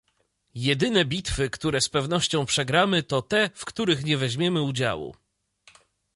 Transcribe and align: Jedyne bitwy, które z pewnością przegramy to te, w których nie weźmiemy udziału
Jedyne 0.55 1.05
bitwy, 1.05 1.49
które 1.49 1.81
z 1.81 1.89
pewnością 1.89 2.45
przegramy 2.45 3.03
to 3.03 3.21
te, 3.21 3.49
w 3.55 3.65
których 3.65 4.03
nie 4.05 4.17
weźmiemy 4.17 4.61
udziału 4.61 5.15